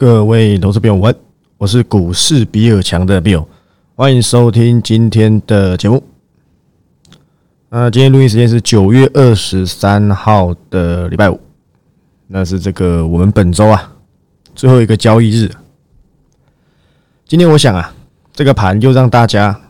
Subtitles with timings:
[0.00, 1.14] 各位投资朋友们，
[1.58, 3.44] 我是股市比尔强的 Bill，
[3.94, 6.02] 欢迎收听今天的节目。
[7.68, 11.38] 那今天录音时间是九月二十三号的礼拜五，
[12.28, 13.92] 那是这个我们本周啊
[14.54, 15.50] 最后一个交易日。
[17.26, 17.92] 今天我想啊，
[18.32, 19.60] 这个盘又让大家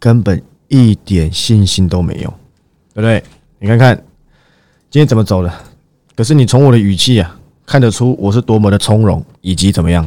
[0.00, 2.34] 根本一点信心都没有，
[2.92, 3.22] 对不对？
[3.60, 3.96] 你看看
[4.90, 5.54] 今天怎么走的？
[6.16, 7.38] 可是你从我的语气啊。
[7.72, 10.06] 看得出我是多么的从容，以及怎么样，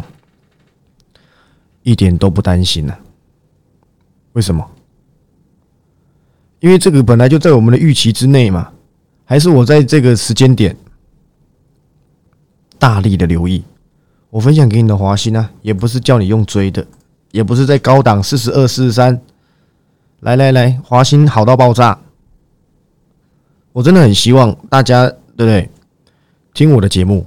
[1.82, 2.96] 一点都不担心呢？
[4.34, 4.64] 为什么？
[6.60, 8.72] 因为这个本来就在我们的预期之内嘛。
[9.26, 10.78] 还是我在这个时间点
[12.78, 13.64] 大力的留意，
[14.30, 16.86] 我分享给你的华兴呢，也不是叫你用追的，
[17.32, 19.20] 也不是在高档四十二、四十三，
[20.20, 22.00] 来来来，华兴好到爆炸。
[23.74, 25.68] 我真的很希望大家，对不对？
[26.54, 27.26] 听我的节目。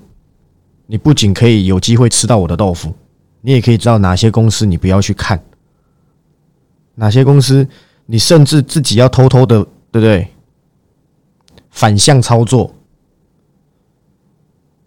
[0.91, 2.95] 你不仅可以有机会吃到我的豆腐，
[3.43, 5.39] 你也可以知道哪些公司你不要去看，
[6.95, 7.69] 哪些公司
[8.07, 9.63] 你甚至自己要偷偷的，
[9.93, 10.27] 对不对？
[11.71, 12.75] 反向操作，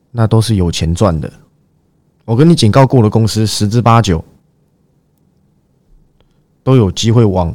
[0.10, 1.32] 那都是有钱赚的。
[2.26, 4.26] 我跟你警告过的公司，十之八九
[6.64, 7.54] 都有机会往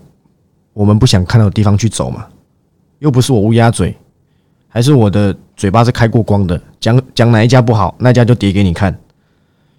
[0.72, 2.28] 我们不想看到的地方去走嘛。
[3.00, 3.96] 又不是我乌鸦嘴。
[4.68, 8.96] 还是我的嘴巴是开过光的，讲讲哪一家不好，那家就跌给你看，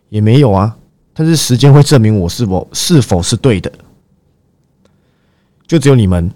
[0.09, 0.75] 也没有啊。
[1.14, 3.72] 但是时间会证明我是否是否是对的。
[5.67, 6.31] 就只有你们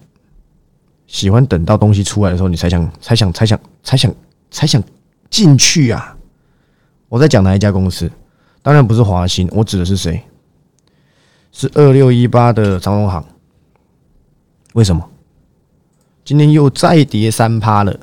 [1.08, 4.14] 喜欢等到东西出来的时候，你才想才想才想才想
[4.52, 4.84] 才想
[5.30, 6.16] 进去啊。
[7.10, 8.12] 我在讲哪一家公司？
[8.62, 10.22] 当然不是华兴，我指的是谁？
[11.52, 13.26] 是二六一八的长隆行。
[14.74, 15.10] 为什么？
[16.24, 18.00] 今天又再跌三趴了。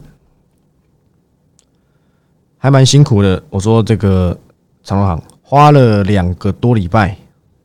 [2.69, 3.43] 还蛮辛苦的。
[3.49, 4.39] 我说这个
[4.85, 7.17] 长隆行花了两个多礼拜，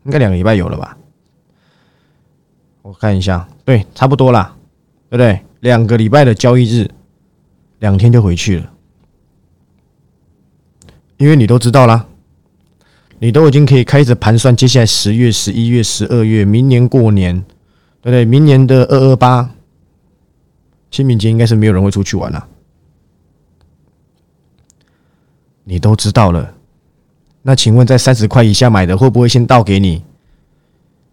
[0.05, 0.97] 应该两个礼拜有了吧？
[2.81, 4.55] 我看一下，对，差不多啦，
[5.09, 5.41] 对不对？
[5.59, 6.89] 两个礼拜的交易日，
[7.79, 8.71] 两天就回去了。
[11.17, 12.05] 因为你都知道啦，
[13.19, 17.37] 你都已经可以开始盘算接下来十月、十一月、十二月，明年过年，
[17.99, 18.23] 对不对？
[18.23, 19.49] 明年的二二八
[20.89, 22.47] 清明节，应该是没有人会出去玩了。
[25.63, 26.53] 你都知道了，
[27.41, 30.03] 那请问在三十块以下买的会不会先倒给你？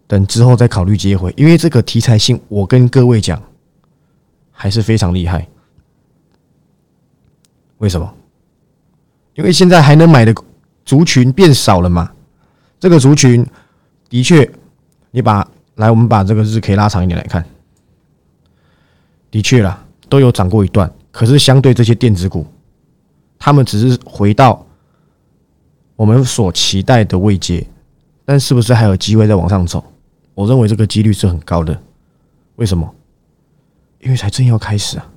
[0.07, 3.41] 等之后再考虑接回，因为这个题材性，我跟各位讲
[4.51, 5.47] 还是非常厉害。
[7.77, 8.13] 为什么？
[9.35, 10.35] 因为现在还能买的
[10.83, 12.11] 族群变少了嘛？
[12.77, 13.45] 这个族群
[14.09, 14.51] 的确，
[15.11, 17.45] 你把来我们把这个日 K 拉长一点来看，
[19.31, 22.45] 的确啦，都有涨过一段，可是相对这些电子股。
[23.43, 24.63] 他们只是回到
[25.95, 27.65] 我们所期待的位阶，
[28.23, 29.83] 但是不是还有机会再往上走？
[30.35, 31.75] 我认为这个几率是很高的。
[32.57, 32.87] 为什么？
[33.99, 35.11] 因为才正要开始啊！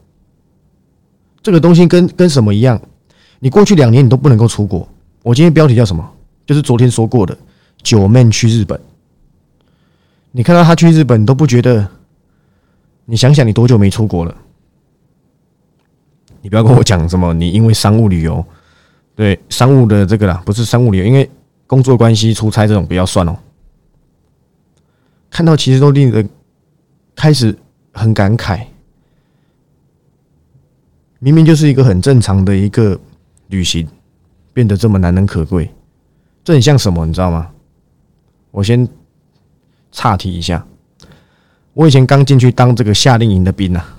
[1.42, 2.80] 这个东西跟跟什么一样？
[3.40, 4.88] 你过去两年你都不能够出国。
[5.22, 6.10] 我今天标题叫什么？
[6.46, 7.36] 就是昨天说过的
[7.82, 8.80] 九妹去日本。
[10.32, 11.86] 你看到他去日本，你都不觉得？
[13.04, 14.34] 你想想，你多久没出国了？
[16.44, 18.44] 你不要跟我讲什么，你因为商务旅游，
[19.16, 21.28] 对商务的这个啦，不是商务旅游，因为
[21.66, 23.34] 工作关系出差这种不要算哦。
[25.30, 26.28] 看到其实都令人
[27.16, 27.56] 开始
[27.94, 28.60] 很感慨，
[31.18, 33.00] 明明就是一个很正常的一个
[33.46, 33.88] 旅行，
[34.52, 35.70] 变得这么难能可贵，
[36.44, 37.50] 这很像什么，你知道吗？
[38.50, 38.86] 我先
[39.90, 40.62] 岔题一下，
[41.72, 43.98] 我以前刚进去当这个夏令营的兵啊，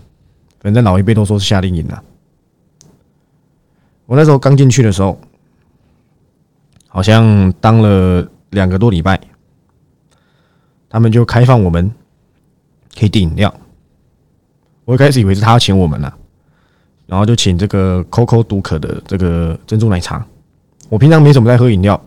[0.59, 2.03] 反正老一辈都说是夏令营啊。
[4.05, 5.19] 我那时候刚进去的时候，
[6.87, 9.19] 好像当了两个多礼拜，
[10.89, 11.91] 他们就开放我们
[12.97, 13.53] 可以订饮料。
[14.85, 16.13] 我一开始以为是他要请我们呢，
[17.07, 20.25] 然后就请这个 COCO 独可的这个珍珠奶茶。
[20.89, 21.99] 我平常没怎么在喝饮料，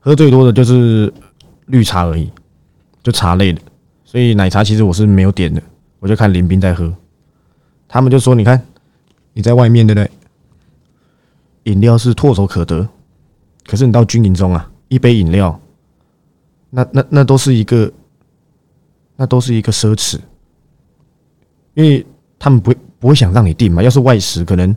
[0.00, 1.12] 喝最多的就是
[1.66, 2.28] 绿茶而已，
[3.04, 3.60] 就茶类的。
[4.04, 5.62] 所以奶茶其实我是没有点的，
[6.00, 6.92] 我就看林斌在喝。
[7.86, 8.60] 他们就说：“你看
[9.32, 10.10] 你在外面，对不对？”
[11.64, 12.88] 饮料是唾手可得，
[13.66, 15.60] 可是你到军营中啊，一杯饮料，
[16.70, 17.90] 那那那都是一个，
[19.16, 20.18] 那都是一个奢侈，
[21.74, 22.04] 因为
[22.38, 23.82] 他们不不会想让你订嘛。
[23.82, 24.74] 要是外食，可能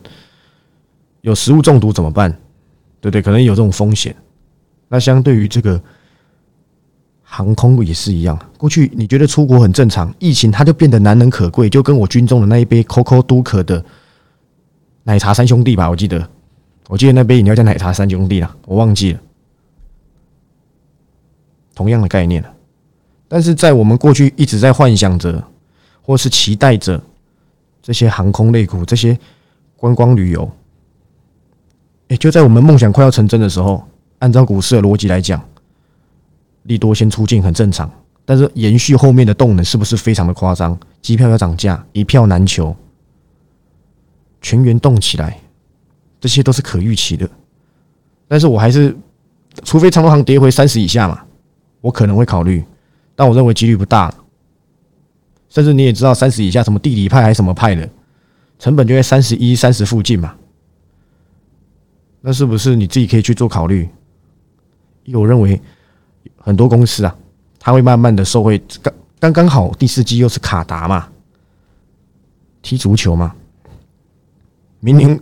[1.21, 2.31] 有食物中毒怎么办？
[3.01, 3.21] 对不对？
[3.21, 4.15] 可能有这种风险。
[4.87, 5.81] 那相对于这个
[7.23, 13.83] 航空也是一样，过去你觉得出国很正常，疫情它就变得难能可贵，就跟我军中的那一杯 COCO 都可的
[15.03, 16.29] 奶茶三兄弟吧，我记得。
[16.87, 19.19] 我记得那杯饮料叫奶茶三兄弟啦，我忘记了，
[21.73, 22.53] 同样的概念了。
[23.27, 25.43] 但是在我们过去一直在幻想着，
[26.01, 27.01] 或是期待着
[27.81, 29.17] 这些航空类股、这些
[29.75, 30.49] 观光旅游，
[32.09, 33.83] 哎，就在我们梦想快要成真的时候，
[34.19, 35.43] 按照股市的逻辑来讲，
[36.63, 37.91] 利多先出境很正常。
[38.27, 40.77] 但是延续后面的动能是不是非常的夸张？
[41.01, 42.75] 机票要涨价，一票难求，
[44.41, 45.39] 全员动起来，
[46.25, 47.29] 这些都是可预期的。
[48.27, 48.97] 但是我还是，
[49.63, 51.23] 除非长隆行跌回三十以下嘛，
[51.81, 52.65] 我可能会考虑，
[53.15, 54.11] 但我认为几率不大。
[55.49, 57.87] 甚至你也知道，三十以下什么地理派还是什么派的，
[58.57, 60.35] 成本就在三十一、三十附近嘛。
[62.21, 63.87] 那是不是你自己可以去做考虑？
[65.03, 65.61] 因为我认为
[66.37, 67.15] 很多公司啊。
[67.59, 71.07] 它会慢慢的受惠，刚刚刚好第四季又是卡达嘛，
[72.61, 73.35] 踢足球嘛，
[74.79, 75.19] 明年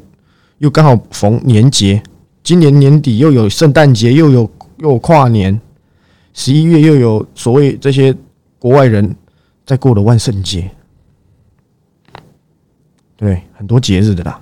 [0.64, 2.02] 又刚好逢年节，
[2.42, 5.60] 今年年底又有圣诞节，又有又跨年，
[6.34, 8.16] 十一月又有所谓这些
[8.60, 9.14] 国外人
[9.66, 10.72] 在过的万圣节，
[13.18, 14.42] 对，很多节日的啦，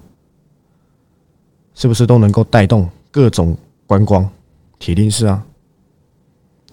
[1.73, 3.57] 是不是都能够带动各种
[3.88, 4.29] 观光？
[4.77, 5.44] 铁定是啊。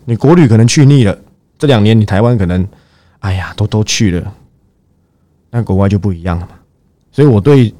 [0.04, 1.18] 你国旅可能去腻了，
[1.56, 2.68] 这两年你台湾可能，
[3.20, 4.34] 哎呀，都都去了，
[5.48, 6.52] 那国外就不一样了嘛。
[7.10, 7.74] 所以我对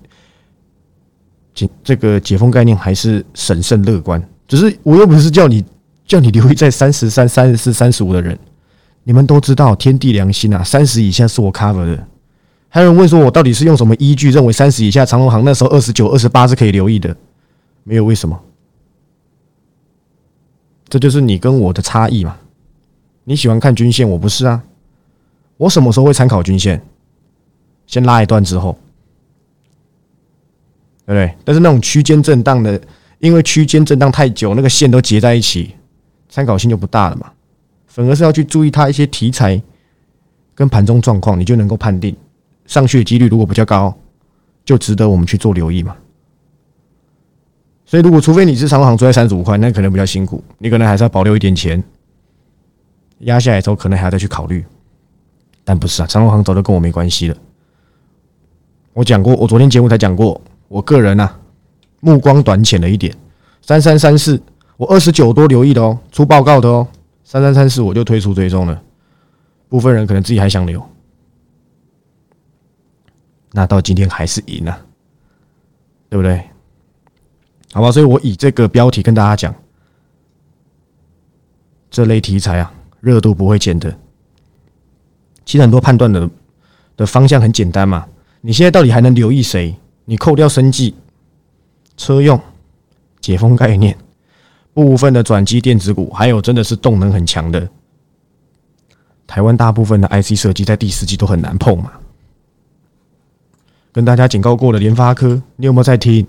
[1.58, 4.22] 解这个解封概念还是审慎乐观。
[4.46, 5.64] 只是我又不是叫你
[6.06, 8.38] 叫你留意在三十三、三十四、三十五的人，
[9.02, 12.06] 你们都知道天地良心啊，三十以下是我 cover 的。
[12.69, 17.16] 还有人问说我到底是用什么依据认为三十以下长隆行那时候二十九、二十八是可以留意的？
[17.82, 18.38] 没有为什么。
[20.88, 22.37] 这就是你跟我的差异嘛？
[23.25, 24.62] 你喜欢看均线，我不是啊。
[25.56, 26.81] 我什么时候会参考均线？
[27.87, 28.78] 先拉一段之后，
[31.08, 31.34] 对不对？
[31.43, 32.78] 但是那种区间震荡的，
[33.19, 35.75] 因为区间震荡太久，那个线都结在一起，
[36.28, 37.32] 参考性就不大了嘛。
[37.87, 39.60] 反而是要去注意它一些题材
[40.55, 42.14] 跟盘中状况，你就能够判定
[42.66, 43.96] 上去的几率如果比较高，
[44.66, 45.96] 就值得我们去做留意嘛。
[47.87, 51.82] 所以，如果除非你是长航追在三十五块，那可能比较辛苦，你可能还是要保留一点钱，
[53.20, 54.62] 压下来之后可能还要再去考虑。
[55.64, 57.37] 但不是啊，长隆行早就跟我没关系了。
[58.93, 60.38] 我讲过，我昨天节目才讲过，
[60.69, 61.38] 我个人啊，
[62.00, 63.15] 目光短浅了一点。
[63.61, 64.41] 三三三四，
[64.76, 66.87] 我二十九多留意的哦，出报告的哦。
[67.25, 68.82] 三三三四我就推出追踪了，
[69.69, 70.82] 部分人可能自己还想留，
[73.53, 74.87] 那到今天还是赢了，
[76.09, 76.43] 对不对？
[77.75, 79.55] 好吧，所以我以这个标题跟大家讲，
[81.91, 83.94] 这类题材啊，热度不会减的。
[85.44, 86.31] 其实很多判断的
[86.97, 88.06] 的方向很简单嘛，
[88.41, 89.78] 你现在到底还能留意谁？
[90.10, 90.94] 你扣掉生计、
[91.99, 92.40] 车用、
[93.20, 93.94] 解封概念、
[94.72, 97.69] 部分的转机电子股，还有真的是动能很强的
[99.26, 101.93] 台湾大部分的 IC 设计，在第四季都很难碰嘛。
[103.93, 106.26] 跟大家警告过了，联发科，你有没有在听？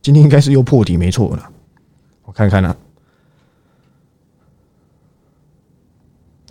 [0.00, 1.50] 今天应该是又破底，没错了。
[2.22, 2.74] 我看看呢，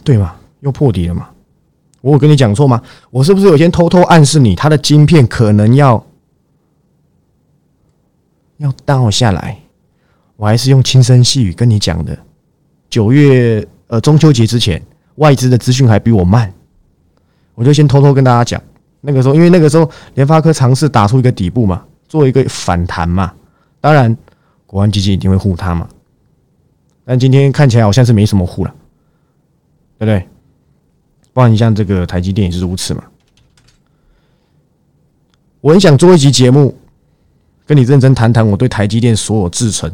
[0.03, 0.35] 对吗？
[0.59, 1.31] 又破底了嘛？
[2.01, 2.81] 我有跟你讲错吗？
[3.09, 6.05] 我是不是有先偷偷暗示你，它的晶片可能要
[8.57, 9.59] 要倒下来？
[10.35, 12.17] 我还是用轻声细语跟你讲的。
[12.89, 14.81] 九月呃中秋节之前，
[15.15, 16.53] 外资的资讯还比我慢，
[17.55, 18.61] 我就先偷偷跟大家讲。
[19.01, 23.33] 那个时候，因为那个时候联发科尝试打出一个底部嘛，做一个反弹嘛。
[23.81, 24.15] 当然，
[24.65, 25.87] 国安基金一定会护它嘛。
[27.05, 28.73] 但今天看起来好像是没什么护了，
[29.97, 30.27] 对不对？
[31.39, 33.01] 包含像这个台积电也是如此嘛。
[35.61, 36.77] 我很想做一集节目，
[37.65, 39.89] 跟你认真谈谈我对台积电所有制程，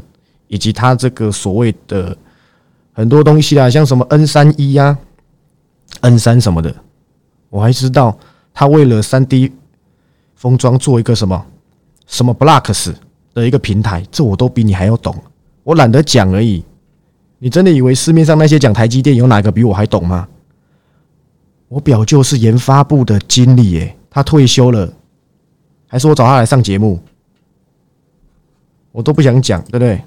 [0.48, 2.18] 以及它这个所谓的
[2.94, 4.98] 很多东西啊，像什么 N 三一呀、
[6.02, 6.76] N 三什么的。
[7.52, 8.18] 我还知道
[8.52, 9.54] 他为了三 D
[10.34, 11.46] 封装做一个什么
[12.08, 12.92] 什么 Blocks。
[13.36, 15.14] 的一个平台，这我都比你还要懂，
[15.62, 16.64] 我懒得讲而已。
[17.38, 20.28] 你真的以为市面上那些讲台积电有哪个比我还懂吗？
[21.68, 24.92] 我表舅是研发部的经理，耶，他退休了，
[25.88, 27.00] 还是我找他来上节目，
[28.92, 30.02] 我都不想讲，对不对？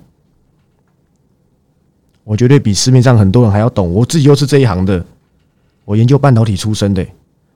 [2.24, 5.04] 我绝对比市面上很多人还要懂，我自己又是这一行的，
[5.84, 7.06] 我研究半导体出身的，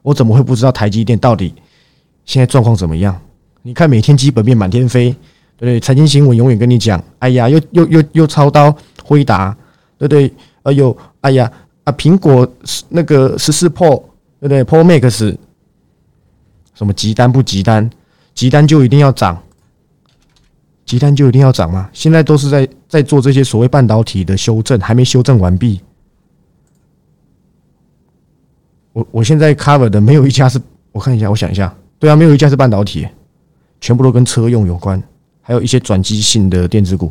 [0.03, 1.55] 我怎么会不知道台积电到底
[2.25, 3.21] 现在状况怎么样？
[3.63, 5.15] 你看每天基本面满天飞。
[5.55, 9.57] 对不对，财经新闻永远跟你讲，哎呀，又又又又操刀辉达，
[9.97, 10.33] 对不对？
[10.65, 11.49] 哎呦，哎呀
[11.85, 12.51] 啊，苹果
[12.89, 14.03] 那个十四 Pro，
[14.41, 15.37] 对不对？Pro Max
[16.75, 17.91] 什么急单不急单？
[18.35, 19.43] 急单就一定要涨？
[20.85, 21.89] 急单就一定要涨吗？
[21.93, 25.81] 现在都是在在做这些所谓半导体的修正，还没修正完毕。
[28.93, 30.61] 我我现在 cover 的没有一家是，
[30.91, 33.09] 我看一下，我想一下，对啊，没有一家是半导体，
[33.81, 35.03] 全部都跟车用有关，
[35.41, 37.11] 还有一些转机性的电子股，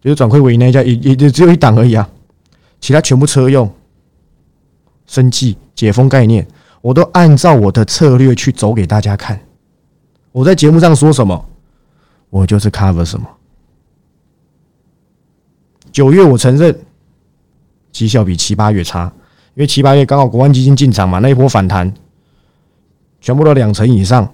[0.00, 2.06] 就是转亏为盈那一家也也只有一档而已啊，
[2.80, 3.70] 其他全部车用、
[5.06, 6.46] 生计、解封概念，
[6.80, 9.40] 我都按照我的策略去走给大家看。
[10.32, 11.48] 我在节目上说什么，
[12.30, 13.26] 我就是 cover 什么。
[15.90, 16.78] 九月我承认
[17.90, 19.12] 绩效比七八月差。
[19.54, 21.90] 因为七八月刚好国安基金进场嘛，那一波反弹，
[23.22, 24.30] 全部都两成以上。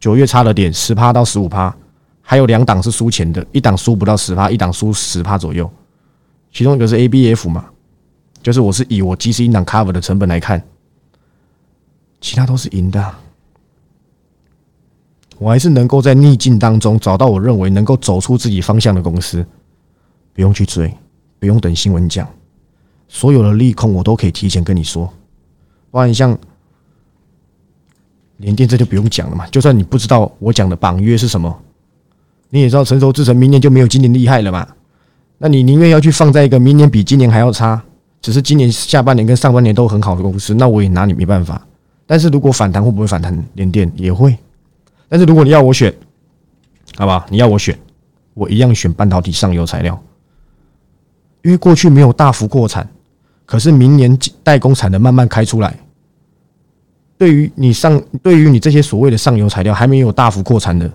[0.00, 1.72] 九月差了点，十趴到十五趴，
[2.20, 5.70] 还有两档是输钱的，一档输不到十趴，一档输十趴左右。
[6.52, 7.66] 其中一个是 ABF 嘛，
[8.48, 10.62] 就是我是以我 GC 一档 cover 的成本来看，
[12.18, 13.14] 其他都是赢的。
[15.36, 19.44] 我还是能够在逆境当中找到我认为能够走出自己方向的公司，
[20.32, 20.90] 不用去追，
[21.38, 22.26] 不用等新闻讲。
[23.06, 25.12] 所有的利空我都可以提前跟你说，
[25.90, 26.34] 不然像
[28.38, 29.46] 联电这就不用讲了嘛。
[29.48, 31.54] 就算你不知道我讲的绑约是什么，
[32.48, 34.66] 你也知道成熟制成明年就没有今年厉害了嘛。
[35.36, 37.84] 那你宁愿要去放在一个明年比今年还要差，
[38.20, 41.64] 只是今年下半年跟上半年都很好的公司，那我也拿你没办法。
[42.06, 43.44] 但是如果反弹会不会反弹？
[43.54, 44.36] 联电也会。
[45.08, 45.94] 但是如果你要我选，
[46.96, 47.26] 好吧？
[47.30, 47.78] 你要我选，
[48.34, 50.02] 我一样选半导体上游材料，
[51.42, 52.88] 因为过去没有大幅扩产。
[53.46, 55.74] 可是明年代工产能慢慢开出来，
[57.16, 60.90] 对于你上，对于你这些所谓的上游材料还没有大幅扩产的，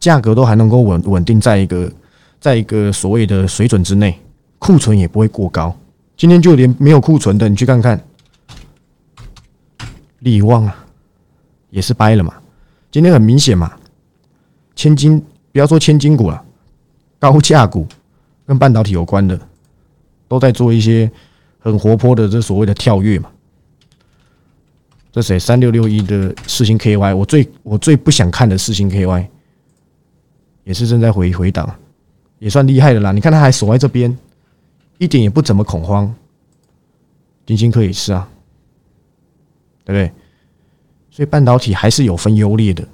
[0.00, 1.92] 价格都还能够稳稳定在一个
[2.40, 4.18] 在一个所谓的水准之内，
[4.58, 5.76] 库存也不会过高。
[6.16, 8.02] 今天就连没有库存的，你去看看，
[10.20, 10.86] 利旺啊，
[11.70, 12.34] 也是掰了嘛。
[12.90, 13.76] 今天很明显嘛，
[14.74, 16.42] 千金不要说千金股了，
[17.18, 17.86] 高价股
[18.46, 19.38] 跟半导体有关的，
[20.26, 21.10] 都在做一些。
[21.58, 23.28] 很活泼的这所谓的跳跃嘛，
[25.10, 29.26] 这谁三六六一的四星 KY，我最我最不想看的四星 KY，
[30.62, 31.68] 也是正在回回档，
[32.38, 33.10] 也算厉害的啦。
[33.10, 34.16] 你看他还守在这边，
[34.98, 36.14] 一点也不怎么恐慌。
[37.44, 38.28] 金星科也是啊，
[39.84, 40.12] 对不对？
[41.10, 42.86] 所以半导体还是有分优劣的。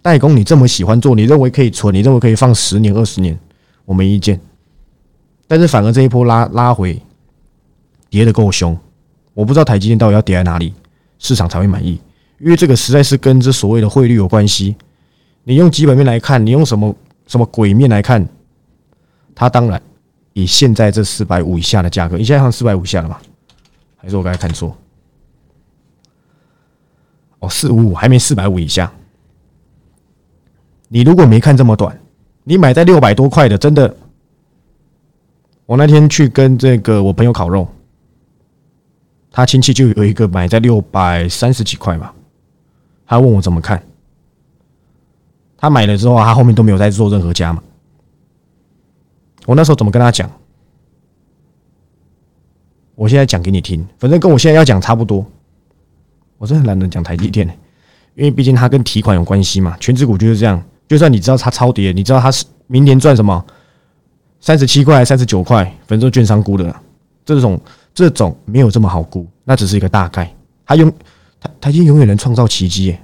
[0.00, 3.38] 代工你这么喜欢做，你认为可以存，你认为可以放十年二十年，
[3.84, 4.40] 我没意见。
[5.46, 7.00] 但是反而这一波拉拉回。
[8.10, 8.74] 跌的够凶，
[9.34, 10.72] 我不知道台积电到底要跌在哪里，
[11.18, 12.00] 市场才会满意。
[12.38, 14.74] 因为这个实在是跟这所谓的汇率有关系。
[15.44, 16.96] 你用基本面来看，你用什么
[17.26, 18.26] 什么鬼面来看，
[19.34, 19.82] 它当然
[20.38, 23.18] 以现在这四百五以下的价格，你现在看四百五以下了吗？
[23.96, 24.76] 还是我刚才看错？
[27.40, 28.92] 哦，四五五还没四百五以下。
[30.86, 31.98] 你如果没看这么短，
[32.44, 33.92] 你买在六百多块的，真的，
[35.66, 37.66] 我那天去跟这个我朋友烤肉。
[39.32, 42.12] 他亲戚就有一个买在六百三十几块嘛，
[43.06, 43.82] 他问我怎么看。
[45.56, 47.60] 他买了之后，他后面都没有再做任何加嘛。
[49.48, 50.30] 我那时候怎么跟他讲？
[52.94, 55.24] 我现在讲给你听，反正跟我现在要讲差不多。
[56.36, 57.48] 我真的懒得讲台积电，
[58.14, 59.74] 因为毕竟它跟提款有关系嘛。
[59.80, 63.42] 全职股就是这样，就算你知道它超跌，你知道它是明年赚什么，
[64.38, 66.76] 三十七块、三十九块，反正券商估的
[67.24, 67.58] 这种。
[67.94, 70.32] 这种没有这么好估，那只是一个大概。
[70.64, 70.92] 他永
[71.40, 72.96] 他他已经永远能创造奇迹。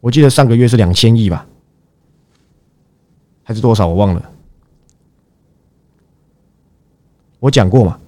[0.00, 1.46] 我记得上个月是两千亿吧，
[3.44, 4.30] 还是多少我忘了。
[7.40, 7.98] 我讲过嘛，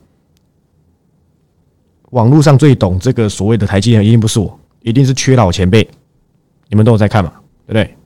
[2.11, 5.89] 网络上最懂这个所谓的台积电，一定不是我，一定是缺老前辈。
[6.69, 7.33] 你们都有在看嘛，
[7.67, 7.97] 对不对？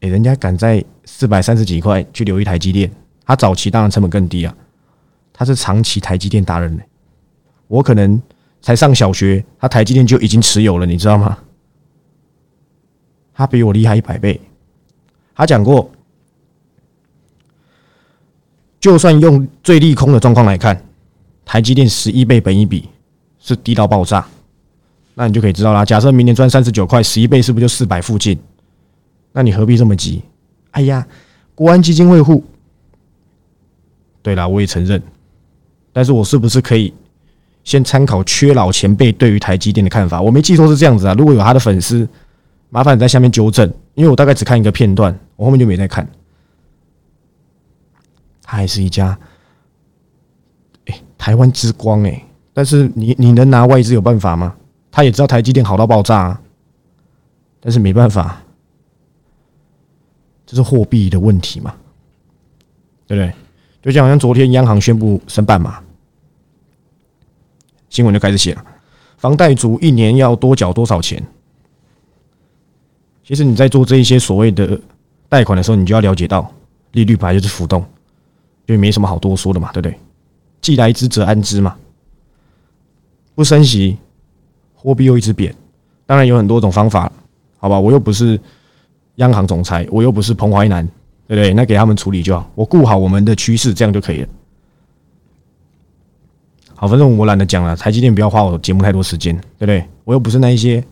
[0.00, 2.90] 哎，人家敢在四百三十几块去留一台积电，
[3.24, 4.54] 他早期当然成本更低啊，
[5.32, 6.82] 他是长期台积电达人呢。
[7.68, 8.20] 我可能
[8.60, 11.38] 才上小学，他台积电就已经持有了，你知道吗？
[13.32, 14.40] 他比我厉害一百倍。
[15.34, 15.90] 他讲过，
[18.84, 20.78] 就算用最利空的状况来看，
[21.42, 22.86] 台积电十一倍本一比
[23.40, 24.26] 是低到爆炸，
[25.14, 25.82] 那你就可以知道啦。
[25.86, 28.38] 假设明年赚三十九块，十一倍是不是就四百附近？
[29.32, 30.22] 那你何必这么急？
[30.72, 31.06] 哎呀，
[31.54, 32.44] 国安基金会护。
[34.20, 35.02] 对了，我也承认，
[35.90, 36.92] 但是我是不是可以？
[37.64, 41.14] 先参考缺老前辈对于台积电的看法，我没记错是这样子啊。
[41.14, 42.06] 如果有他的粉丝，
[42.68, 46.06] 麻烦你在下面纠正，因为我大概只看一个片段，我后面就没再看。
[48.44, 49.18] 他还是一家，
[50.86, 54.54] 哎，台湾之光哎，但是你你能拿外资有办法吗？
[54.92, 56.40] 他也知道台积电好到爆炸，啊
[57.60, 58.40] 但是没办法，
[60.44, 61.74] 这是货币的问题嘛？
[63.06, 63.34] 对不对？
[63.82, 65.82] 就像好像昨天央行宣布升半码，
[67.88, 68.64] 新闻就开始写了，
[69.16, 71.22] 房贷族一年要多缴多少钱？
[73.24, 74.78] 其实你在做这一些所谓的
[75.28, 76.52] 贷款的时候，你就要了解到
[76.92, 77.82] 利率本来就是浮动，
[78.66, 79.98] 就没什么好多说的嘛，对不对？
[80.60, 81.76] 既来之则安之嘛，
[83.34, 83.96] 不升息，
[84.74, 85.54] 货币又一直贬，
[86.06, 87.10] 当然有很多种方法，
[87.58, 87.78] 好吧？
[87.78, 88.40] 我又不是
[89.16, 90.86] 央行总裁，我又不是彭淮南，
[91.26, 91.52] 对不对？
[91.52, 94.28] 那给他们处理就好，我顾好我们的趋势，这样就可以了。
[96.74, 99.84] 好，反正我懒得讲了，台积电不要花我节目太多时间，对不对？
[100.04, 100.82] 我又不是那一些。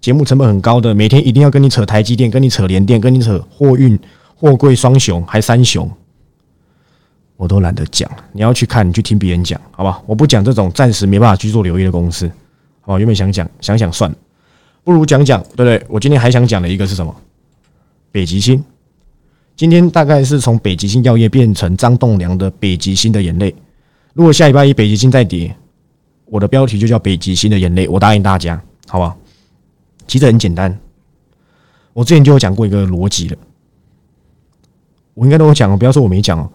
[0.00, 3.98] 节目成本很高的，每天一定要跟你扯台积电，跟你扯联电，跟你扯货运、
[4.34, 5.86] 货柜双雄，还三雄，
[7.40, 8.06] 我都懒得讲。
[8.32, 10.02] 你要去看，你去听别人讲，好吧？
[10.04, 12.30] 我不讲这种暂时没办法去做留意的公司，
[12.82, 12.98] 好吧？
[12.98, 14.16] 原本想讲，想想算了，
[14.84, 15.82] 不如讲讲，对不对？
[15.88, 17.16] 我今天还想讲的一个是什么？
[18.12, 18.62] 北极星。
[19.56, 23.54] 今天大概是从北极星药业变成张栋梁的北极星的眼泪。
[24.12, 25.56] 如果下礼拜一北极星再跌，
[26.26, 27.88] 我的标题就叫北极星的眼泪。
[27.88, 29.16] 我答应大家，好不好？
[30.06, 30.78] 其实很简单，
[31.94, 33.36] 我之前就有讲过一个逻辑了，
[35.14, 36.50] 我应该都有讲，不要说我没讲哦。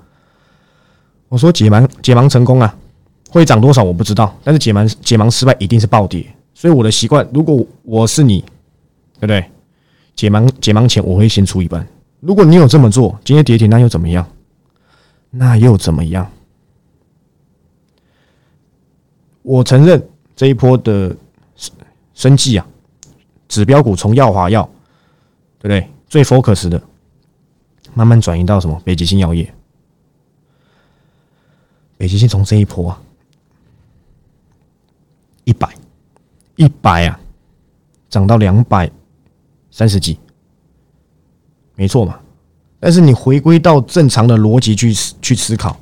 [1.36, 2.74] 我说解盲解盲成功啊，
[3.30, 6.26] 会涨多少我不知道，但是解盲解盲失败一定是暴跌。
[6.54, 8.40] 所以我的习惯，如果我是你，
[9.20, 9.44] 对不对？
[10.16, 11.86] 解盲解盲前我会先出一半。
[12.22, 14.26] 如果你有这么做，今天跌停那又怎么样？
[15.30, 16.26] 那又怎么样？
[19.42, 20.02] 我承认
[20.38, 21.14] 这一波的
[21.58, 21.74] 生
[22.14, 22.66] 生计啊。
[23.50, 24.64] 指标股从耀华药，
[25.60, 25.86] 对不对？
[26.08, 26.82] 最 focus 的，
[27.94, 28.82] 慢慢转移到什么？
[28.86, 29.54] 北极星药业。
[31.98, 33.02] 北极星从这一波啊，
[35.44, 35.74] 一百
[36.56, 37.20] 一百啊，
[38.10, 38.90] 涨到两百
[39.72, 40.20] 三十几，
[41.76, 42.20] 没错嘛。
[42.80, 45.80] 但是你回归到正常的逻辑去去思考，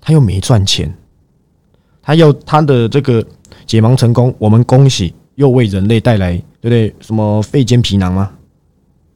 [0.00, 0.94] 他又没赚钱，
[2.02, 3.26] 他要他的这个
[3.66, 5.14] 解盲成功，我们恭喜。
[5.36, 6.94] 又为人类带来，对不对？
[7.00, 8.32] 什么肺间皮囊吗？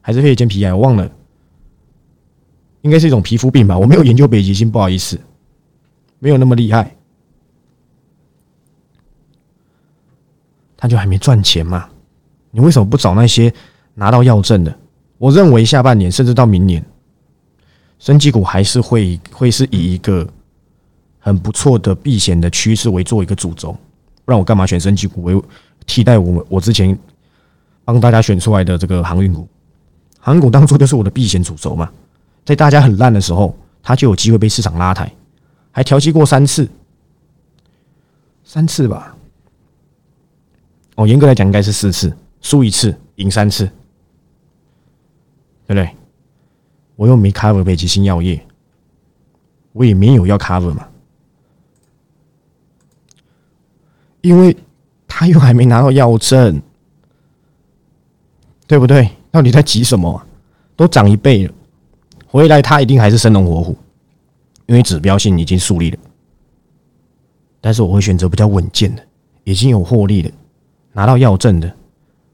[0.01, 0.73] 还是肺间皮癌？
[0.73, 1.09] 我忘了，
[2.81, 3.79] 应该是一种皮肤病吧。
[3.79, 5.17] 我没有研究北极星，不好意思，
[6.19, 6.95] 没有那么厉害。
[10.77, 11.89] 他就还没赚钱嘛？
[12.51, 13.53] 你为什么不找那些
[13.95, 14.73] 拿到药证的？
[15.17, 16.83] 我认为下半年甚至到明年，
[17.99, 20.25] 升级股还是会会是以一个
[21.19, 23.73] 很不错的避险的趋势为做一个主轴，
[24.23, 25.41] 不然我干嘛选升级股为？
[25.85, 26.97] 替代我们，我之前
[27.83, 29.47] 帮大家选出来的这个航运股，
[30.19, 31.91] 航运股当初就是我的避险主轴嘛，
[32.45, 35.11] 在大家很烂的时候，它就有机会被市场拉抬，
[35.79, 36.69] 还调息过三次，
[38.43, 39.15] 三次吧？
[40.95, 43.65] 哦，严格来讲应该是四次，输一次，赢三次，
[45.65, 45.89] 对不对？
[46.97, 48.45] 我又没 cover 北极星药业，
[49.71, 50.85] 我也没有要 cover 嘛，
[54.19, 54.53] 因为。
[55.07, 56.61] 他又还没拿到药证，
[58.67, 59.09] 对不对？
[59.31, 60.21] 到底在急什么？
[60.75, 61.53] 都涨一倍了，
[62.27, 63.77] 回来他一定还是生龙活虎，
[64.69, 65.97] 因为指标性已经树立了。
[67.59, 69.03] 但是我会选择比较稳健的，
[69.43, 70.31] 已经有获利的，
[70.93, 71.75] 拿到药证的，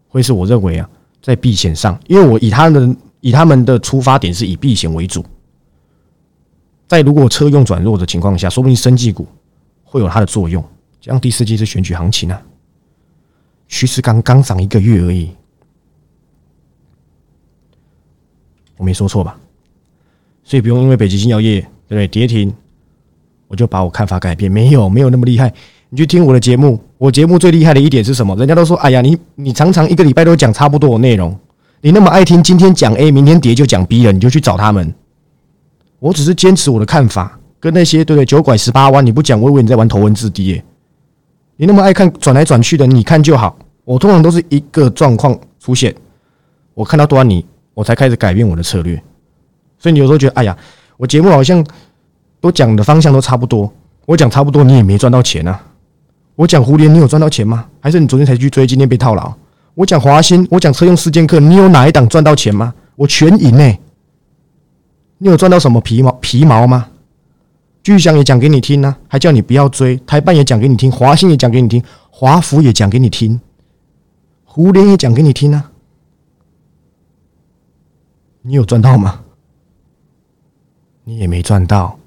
[0.10, 0.89] 会是我认为啊，
[1.21, 5.26] 在避险上，因为我以他们以他们的出发点是以避险为主，
[6.89, 9.26] 在如果车用转弱的情况下，说不定生技股
[9.86, 10.62] 会有它的作用。
[11.00, 12.41] 这样第四季是选举行情啊。
[13.69, 15.32] 趋势刚刚涨一个月而已，
[18.76, 19.39] 我没说错吧？
[20.43, 22.54] 所以不用因为北极星药业对不对跌停，
[23.48, 24.52] 我就把我看法改变。
[24.52, 25.54] 没有，没有那么厉害。
[25.89, 28.36] 你去听我的节目，我节目最厉害的一点是什么？
[28.36, 31.38] 人家都说，哎呀，你你常常一个礼拜都讲差不多的内容，
[31.82, 34.93] 你那么爱听，今天讲 A，明天跌就讲 B 了，你就去找他们。
[36.00, 40.63] 我只是坚持我的看法，跟那些对不对九拐十八弯，你不讲，我以为你在玩头文字 D 耶。
[41.56, 43.58] 你那么爱看转来转去的，你看就好。
[43.86, 45.95] 我通常都是一个状况出现，
[46.74, 49.02] 我看到端倪，我才开始改变我的策略。
[49.78, 50.58] 所以你有时候觉得，哎呀，
[50.97, 51.65] 我节目好像
[52.39, 53.71] 都讲的方向都差不多，
[54.05, 55.62] 我讲差不多，你也没赚到钱啊。
[56.36, 57.65] 我讲蝴蝶，你有赚到钱吗？
[57.79, 59.34] 还是你昨天才去追，今天被套牢？
[59.73, 62.73] 我讲华兴，我讲车用四剑客，你有哪一档赚到钱吗？
[62.95, 63.77] 我全赢呢。
[65.17, 66.88] 你有赚到什么皮毛皮毛吗？
[67.84, 69.97] 巨响也讲给你听呢，还叫你不要追。
[70.05, 73.39] 台办也讲给你听，华兴也讲给你听，华福也讲给你听，
[74.43, 75.71] 胡联也讲给你听啊。
[78.41, 79.21] 你有赚到吗？
[81.06, 81.98] 你也没赚到，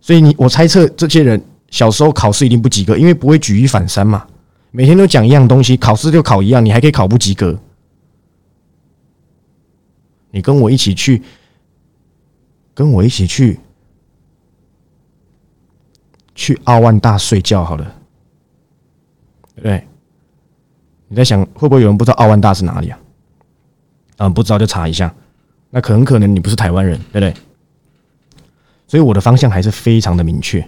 [0.00, 4.26] 所以你我猜测这些人小时候考试一定不及格，因为不会举一反三嘛。
[4.70, 7.58] 每天都讲一样东西，考试就考一样，你还可以考不及格。
[10.30, 11.22] 你跟我一起去
[12.72, 13.60] 跟我一起去
[16.34, 17.84] 去奥万大睡觉好了，
[19.56, 19.86] 对不对？
[21.08, 22.98] 你在想会不会有人不知道奥万大是哪里啊？
[24.18, 25.12] 嗯，不知道就查一下。
[25.68, 27.34] 那很可能你不是台湾人，对不对？
[28.92, 30.62] 所以我的方向还是非常的明确。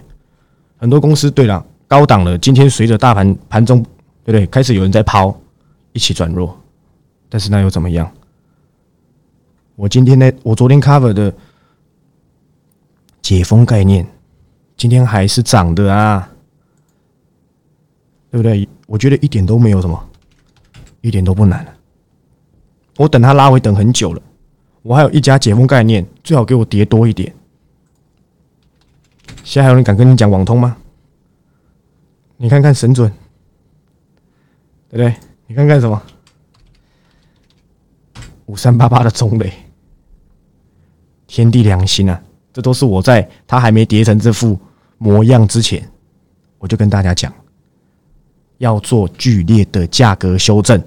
[0.77, 3.83] 很多公司对了，高档了，今天随着大盘盘中，
[4.23, 4.47] 对不对？
[4.47, 5.39] 开始有人在抛，
[5.93, 6.59] 一起转弱，
[7.29, 8.11] 但是那又怎么样？
[9.75, 11.31] 我今天呢，我昨天 cover 的
[13.21, 14.07] 解封概念，
[14.75, 16.27] 今天还是涨的啊，
[18.31, 18.67] 对不对？
[18.87, 20.03] 我觉得一点都没有什么，
[21.01, 21.63] 一点都不难。
[22.97, 24.21] 我等它拉回等很久了，
[24.81, 27.31] 我还有一家解封概念，最好给我跌多一点。
[29.45, 30.75] 现在还有人敢跟你讲网通吗？
[32.35, 33.09] 你看看神准，
[34.89, 35.15] 对不对？
[35.45, 36.01] 你看看什么？
[38.47, 39.53] 五三八八的中磊，
[41.27, 42.19] 天地良心啊！
[42.51, 44.59] 这都是我在他还没叠成这副
[44.97, 45.87] 模样之前，
[46.57, 47.31] 我就跟大家讲，
[48.57, 50.83] 要做剧烈的价格修正，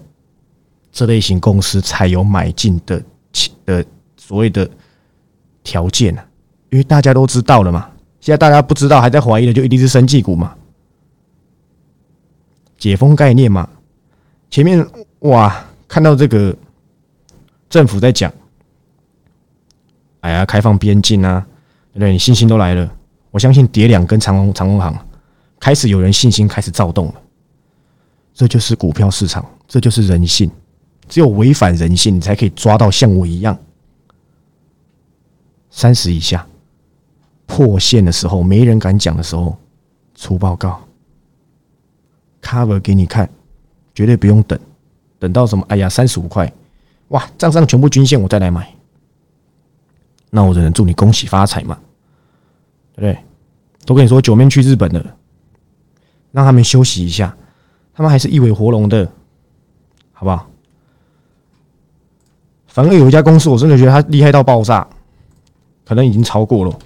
[0.91, 3.03] 这类型公司才有买进的
[3.65, 3.85] 的
[4.17, 4.69] 所谓的
[5.63, 6.23] 条件呢。
[6.71, 7.89] 因为大家都知道了嘛。
[8.21, 10.55] 现在大家不知道，还在怀疑的，就一定是生技股嘛？
[12.77, 13.69] 解封概念嘛？
[14.51, 14.87] 前面
[15.21, 16.55] 哇，看到这个
[17.69, 18.33] 政府在讲，
[20.21, 21.47] 哎呀，开放边境啊，
[21.95, 22.13] 对？
[22.13, 22.91] 你信心都来了，
[23.31, 24.97] 我相信跌两根长虹长虹行，
[25.61, 27.15] 开始有人信心开始躁动了。
[28.33, 30.51] 这就是股票市场，这就是人性。
[31.09, 33.59] 只有违反人性，你才可以抓到像我一样
[35.71, 36.47] 三十以下。
[37.49, 39.57] 破线的时候，没人敢讲的时候，
[40.15, 40.81] 出报告
[42.41, 43.29] ，cover 给你看，
[43.95, 44.57] 绝对不用等，
[45.19, 45.65] 等到什么？
[45.69, 46.53] 哎呀，三十五块，
[47.09, 48.73] 哇，账上全部均线，我再来买，
[50.31, 51.77] 那我只能祝你恭喜发财嘛，
[52.95, 53.19] 对不对？
[53.87, 55.17] 都跟你说九面去日本了，
[56.31, 57.35] 让他们休息一下，
[57.95, 59.11] 他们还是一尾活龙的，
[60.13, 60.47] 好不好？
[62.67, 64.87] 反而有一家公司，我真的觉得它厉害到爆炸，
[65.87, 66.79] 可能已经超过了。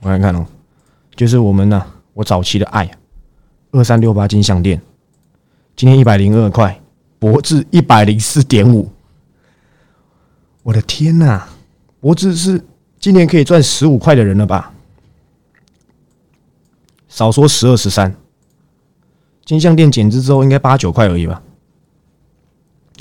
[0.00, 0.46] 我看看哦，
[1.16, 1.84] 就是我们呢，
[2.14, 2.88] 我早期的爱，
[3.72, 4.80] 二三六八金项店，
[5.74, 6.80] 今天一百零二块，
[7.18, 8.90] 博智一百零四点五，
[10.62, 11.48] 我的天呐，
[12.00, 12.64] 博智是
[13.00, 14.72] 今年可以赚十五块的人了吧？
[17.08, 18.14] 少说十二十三，
[19.44, 21.42] 金项店减资之后应该八九块而已吧？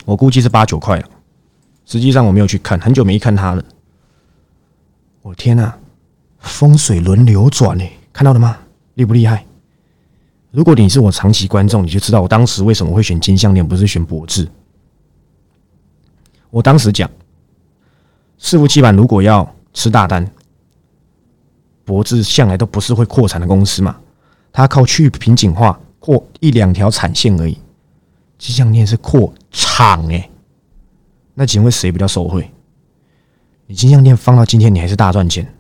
[0.06, 1.10] 我估计是八九块了，
[1.86, 3.64] 实际上我没有去看，很久没看它了。
[5.22, 5.76] 我天呐！
[6.48, 8.58] 风水轮流转呢，看到了吗？
[8.96, 9.46] 厉不厉害？
[10.50, 14.48] 如果你是我长期观众，你就知道我当时为什么会选金项链，不是选博智。
[16.50, 17.08] 我当时讲，
[18.40, 20.26] 伺服器板如果要吃大单，
[21.86, 24.00] 博智向来都不是会扩产的公司嘛，
[24.52, 27.58] 它靠去瓶颈化扩一两条产线而已。
[28.40, 30.30] 金项链是扩厂哎，
[31.34, 32.50] 那请问谁比较受惠？
[33.68, 35.54] 你金项链放到今天，你还是大赚钱。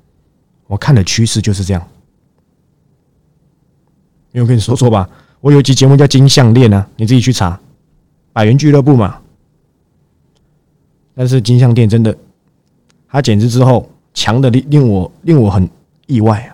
[0.67, 1.81] 我看的趋势就是这样，
[4.31, 7.59] 因为我跟你说说吧，我有一集节目叫《金项链》啊，你自己去查，
[8.33, 9.21] 百元俱乐部嘛。
[11.15, 12.15] 但是金项链真的，
[13.07, 15.67] 它减资之后强的令令我令我很
[16.05, 16.53] 意外啊，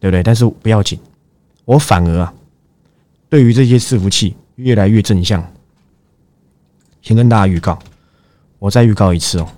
[0.00, 0.22] 对不对？
[0.22, 0.98] 但是不要紧，
[1.64, 2.34] 我反而啊，
[3.28, 5.46] 对于这些伺服器越来越正向。
[7.02, 7.78] 先跟大家预告，
[8.58, 9.48] 我再预告一次哦，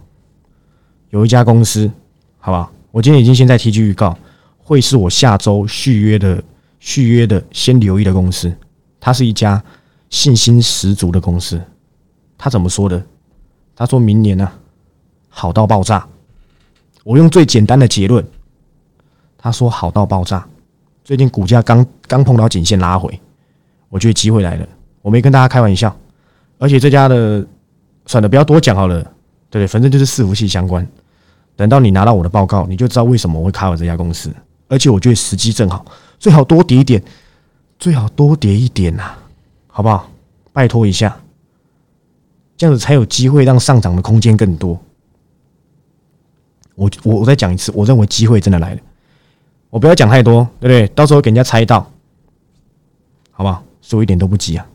[1.11, 1.91] 有一家公司，
[2.39, 2.73] 好不好？
[2.95, 4.17] 我今天已经先在 T G 预告，
[4.57, 6.41] 会是我下周续约的
[6.79, 8.57] 续约的先留意的公司。
[9.01, 9.61] 它是一家
[10.11, 11.61] 信心十足的公司。
[12.39, 13.05] 他怎么说的？
[13.75, 14.49] 他说明年呢，
[15.29, 16.07] 好到爆炸。
[17.03, 18.25] 我用最简单的结论，
[19.37, 20.47] 他说好到爆炸。
[21.03, 23.21] 最近股价刚刚碰到颈线拉回，
[23.89, 24.69] 我觉得机会来了。
[25.03, 25.95] 我没跟大家开玩笑，
[26.59, 27.45] 而且这家的
[28.07, 29.03] 算了，不要多讲好了。
[29.51, 30.87] 对对，反正就是伺服器相关。
[31.57, 34.33] 等到你拿到我的报告，你就知道为什么我会卡我这家公司。
[34.67, 35.85] 而且我觉得时机正好，
[36.19, 37.03] 最好多叠一点，
[37.79, 39.15] 最好多叠一点呐，
[39.69, 40.11] 好不好？
[40.53, 41.17] 拜托一下，
[42.57, 44.81] 这样子才有机会让上涨的空间更多。
[46.75, 48.81] 我我我再讲一次，我认为机会真的来了。
[49.71, 50.89] 我不要讲太多，对不对？
[50.95, 51.81] 到时候给人家猜到，
[53.31, 53.63] 好不好？
[53.81, 54.67] 所以一点都不急啊。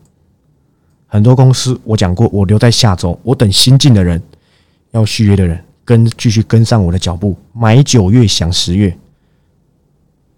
[1.08, 4.22] 很多公司我讲过，我留在下周，我等新进的人，
[4.92, 5.62] 要续约的人。
[5.84, 8.96] 跟继续跟上我的脚步，买九月享十月，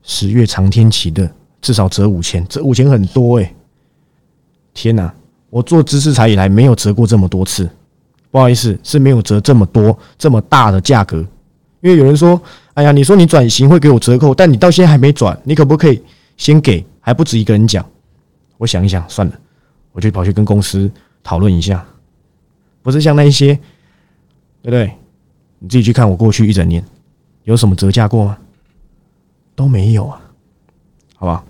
[0.02, 3.55] 十月长天期的至少折五千，折五千很多哎！
[4.74, 5.14] 天哪，
[5.50, 7.68] 我做知识财以来没有折过这么多次，
[8.31, 11.18] 不好意思，是没有折这么多这么大的价格。
[11.81, 12.40] 因为有人说
[12.74, 16.02] 哎呀，你说你转型会给我折扣，但你到现在还没转，你可不可以
[16.37, 16.85] 先给？
[17.00, 17.85] 还不止一个人讲。
[18.59, 19.38] 我想一想，算了，
[19.90, 20.88] 我就跑去跟公司
[21.22, 21.85] 讨论一下。
[22.81, 23.55] 不是像那一些，
[24.62, 24.92] 对不对？
[25.62, 26.85] 你自己去看我过去一整年
[27.44, 28.37] 有什么折价过吗？
[29.55, 30.20] 都没有啊，
[31.14, 31.44] 好吧？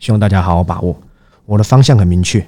[0.00, 0.98] 希望大家好好把握。
[1.44, 2.44] 我的方向很明确，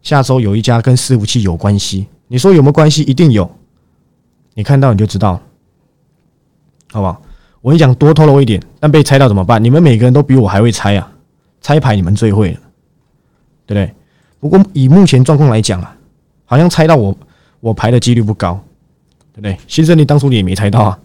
[0.00, 2.06] 下周有一家跟伺服器有关系。
[2.28, 3.02] 你说有没有关系？
[3.02, 3.50] 一定有。
[4.54, 5.38] 你看到你就知道，
[6.90, 7.20] 好不好？
[7.60, 9.62] 我跟你讲，多透露一点，但被猜到怎么办？
[9.62, 11.12] 你们每个人都比我还会猜啊！
[11.60, 12.60] 猜牌你们最会了，
[13.66, 13.94] 对不对？
[14.40, 15.94] 不过以目前状况来讲啊，
[16.46, 17.14] 好像猜到我
[17.60, 18.58] 我牌的几率不高，
[19.40, 19.56] 对不对？
[19.68, 20.98] 先生，你当初你也没猜到啊，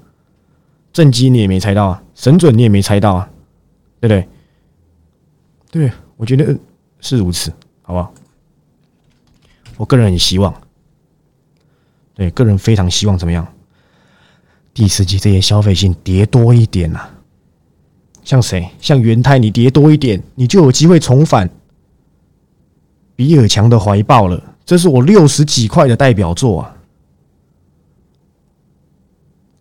[0.91, 3.29] 正机你也没猜到啊，神准你也没猜到啊，
[3.99, 4.27] 对不对？
[5.87, 6.57] 对，我觉得
[6.99, 8.11] 是如此，好不好？
[9.77, 10.51] 我个人很希望，
[12.15, 13.47] 对个人非常希望怎么样？
[14.73, 17.07] 第四季这些消费性跌多一点呐。
[18.23, 18.67] 像谁？
[18.79, 21.47] 像元泰，你跌多一点，你就有机会重返
[23.15, 24.55] 比尔强的怀抱了。
[24.65, 26.75] 这是我六十几块的代表作啊，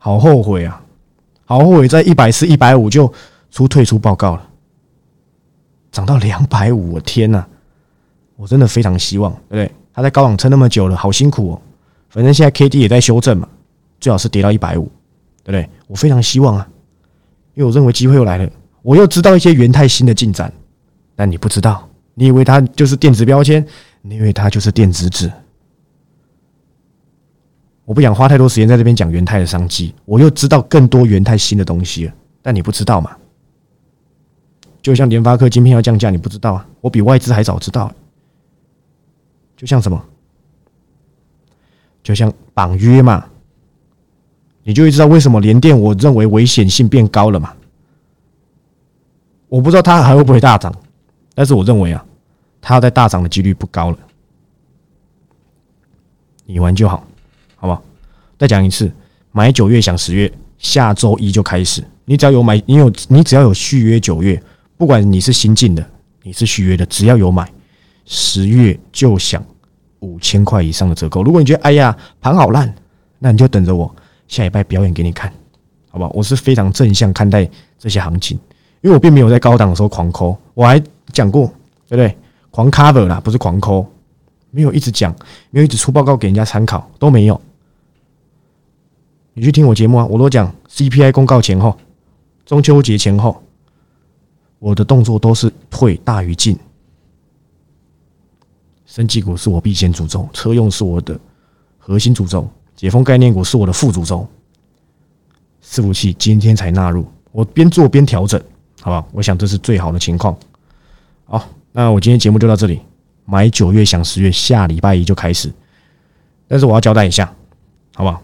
[0.05, 0.83] 好后悔啊，
[1.45, 3.11] 好后悔在一百四、一百五就
[3.53, 4.49] 出退出报告了，
[5.93, 7.47] 涨到两百五，我天呐！
[8.35, 9.73] 我真的非常希望，对不对？
[9.95, 11.62] 他在高档撑那么久了，好辛苦哦。
[12.09, 13.49] 反正现在 K D 也在修正嘛，
[14.01, 14.91] 最好是跌到一百五，
[15.45, 15.71] 对不对？
[15.87, 16.69] 我非常希望啊。
[17.55, 18.51] 因为我认为机会又来了，
[18.83, 20.53] 我又知道一些元泰新的进展，
[21.15, 23.65] 但你不知道，你以为它就是电子标签，
[24.01, 25.31] 你以为它就是电子纸。
[27.93, 33.15] 我不想花太多时间在这边讲元泰的商机，我又知道更多元泰新的东西，但你不知道嘛？
[34.81, 36.67] 就像联发科晶片要降价，你不知道啊？
[36.81, 37.93] 我比外资还早知道。
[39.59, 40.03] 就像什么？
[42.03, 43.27] 就像绑约嘛。
[44.63, 47.53] 你就会知道为什么联电我认为危险性变高了嘛？
[49.51, 50.75] 我不知道它还会不会大涨，
[51.35, 52.03] 但是我认为啊，
[52.59, 53.99] 它要在大涨的几率不高了。
[56.47, 57.07] 你玩就好，
[57.62, 57.81] 好不好？
[58.37, 58.90] 再讲一次，
[59.31, 61.81] 买九月享十月，下周一就开始。
[62.05, 64.42] 你只要有买，你有你只要有续约九月，
[64.77, 65.87] 不管你是新进的，
[66.25, 67.48] 你是续约的，只要有买，
[68.05, 69.40] 十月就享
[70.01, 71.22] 五千块以上的折扣。
[71.22, 72.75] 如果你觉得哎呀盘好烂，
[73.20, 73.94] 那你就等着我。
[74.27, 75.33] 下礼拜表演给你看，
[75.88, 76.11] 好不好？
[76.12, 77.48] 我是非常正向看待
[77.79, 78.37] 这些行情，
[78.81, 81.46] 因为我并没有在高档的时候狂抠，我还讲过，
[81.88, 82.16] 对不对？
[82.51, 83.87] 狂 cover 啦，不是狂抠，
[84.51, 85.14] 没有一直讲，
[85.51, 87.40] 没有一直出报告给人家参考，都没有。
[89.35, 91.77] 你去听我节目啊，我都讲 CPI 公告前后，
[92.45, 93.42] 中秋节前后，
[94.59, 96.59] 我的动作都是退大于进。
[98.85, 101.18] 升绩股是我必先主轴，车用是我的
[101.79, 102.47] 核心主轴。
[102.77, 104.27] 解封概念股是我的副主轴，
[105.64, 108.38] 伺服器今天才纳入，我边做边调整，
[108.81, 109.09] 好不好？
[109.12, 110.37] 我想这是最好的情况。
[111.25, 112.81] 好，那我今天节目就到这里。
[113.25, 115.51] 买九月享十月，下礼拜一就开始。
[116.49, 117.33] 但是我要交代一下，
[117.95, 118.21] 好不好？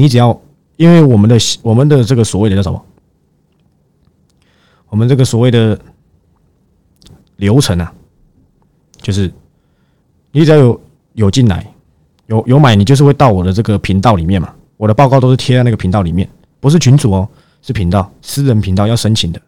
[0.00, 0.40] 你只要
[0.76, 2.82] 因为我们的我们的这个所谓的叫什么？
[4.88, 5.78] 我们这个所谓的
[7.36, 7.92] 流程啊，
[9.02, 9.30] 就是
[10.32, 10.80] 你只要有
[11.12, 11.66] 有进来。
[12.28, 14.54] 有有买，你就是会到我的这个频道里面嘛？
[14.78, 16.26] 我的报告都是贴在那个频道里面，
[16.60, 17.28] 不是群主哦，
[17.60, 19.42] 是频道，私人频道要申请的，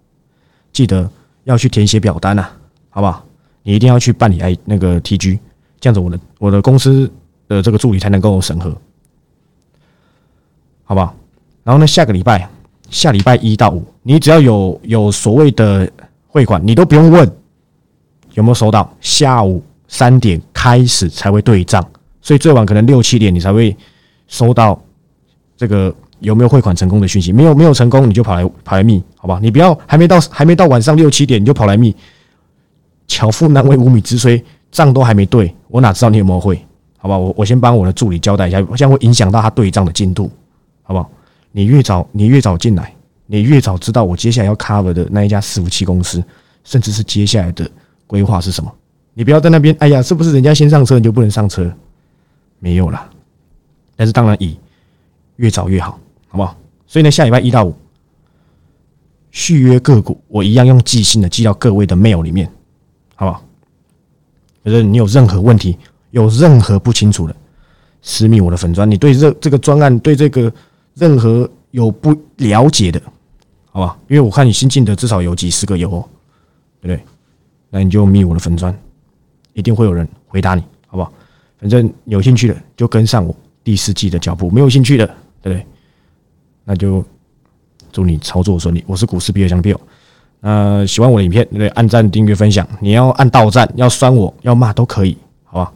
[0.73, 1.09] 记得
[1.45, 2.45] 要去填写表单呐，
[2.91, 3.25] 好不好？
[3.63, 5.39] 你一定要去办理 I 那个 TG，
[5.81, 7.11] 这样子我的我的公司
[7.49, 8.77] 的这个助理才能够审核，
[10.93, 11.15] 好不好？
[11.65, 12.47] 然后呢，下个礼拜
[12.91, 15.91] 下礼拜一到五，你只要有有所谓的
[16.27, 17.27] 汇款，你都不用问
[18.35, 21.83] 有没有收到，下午三点开始才会对账。
[22.21, 23.75] 所以最晚可能六七点你才会
[24.29, 24.79] 收到
[25.57, 29.39] 这个有没有汇款成功的讯息，没有没有成功你就跑来跑来密，好吧？
[29.41, 31.97] 你不要还没到还没到晚上六七点你就跑来密，
[33.09, 36.63] 巧妇难为无米之炊，账都还没对，我哪知道你有没有汇？
[36.99, 37.17] 好吧？
[37.17, 40.31] 我我先帮我的助理交代一下，这样会影响到他对账的进度，
[40.83, 41.11] 好不好？
[41.51, 42.95] 你越早你越早进来，
[43.27, 46.23] 你越早知道我接下来要 cover 的那一家伺服器公司，
[46.65, 47.71] 甚至是接下来的
[48.07, 48.73] 规划是什么？
[49.15, 51.71] 你不要在那边，哎呀，是不是人家先上车你就不能上车？
[52.59, 53.11] 没有了，
[53.97, 54.57] 但是当然以
[55.37, 56.57] 越早越好，好不好？
[56.87, 57.75] 所以呢，下礼拜一到五
[59.31, 62.51] 续约个股，我一样用寄信的寄到各位的 mail 里面，
[63.15, 63.45] 好不好？
[64.65, 65.77] 就是你有任何问题，
[66.11, 67.35] 有任何不清楚的，
[68.01, 70.53] 私密我的粉砖，你对这这个专案，对这个
[70.95, 73.01] 任何有不了解的，
[73.71, 73.99] 好吧？
[74.09, 76.09] 因为我看你新进的至少有几十个有哦，
[76.81, 77.05] 对不对？
[77.71, 78.77] 那你就密我的粉砖，
[79.55, 81.13] 一定会有人回答你，好不好？
[81.59, 85.07] 反正有兴趣的就跟上我第四季的脚步，没有兴趣的，
[85.41, 85.67] 对不对？
[86.65, 87.03] 那就
[87.91, 88.85] 祝你操作顺利。
[88.87, 89.79] 我是股市比尔江 Bill，
[90.41, 91.69] 那喜欢我的影片，对不对？
[91.69, 95.73] 按赞、订阅、分享，你要按到赞，要酸我，要骂都可以，好吧？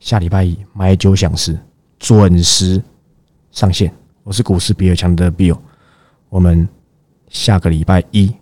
[0.00, 1.58] 下礼拜一买酒想吃，
[1.98, 2.82] 准时
[3.50, 3.92] 上线。
[4.26, 5.56] 我是股市比尔强的 bill
[6.28, 6.68] 我们
[7.28, 8.34] 下个礼拜一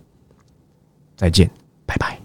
[1.15, 1.47] 再见
[1.85, 2.24] 拜拜。